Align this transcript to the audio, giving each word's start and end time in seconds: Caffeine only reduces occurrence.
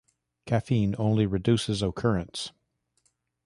Caffeine 0.47 0.95
only 0.97 1.27
reduces 1.27 1.83
occurrence. 1.83 2.53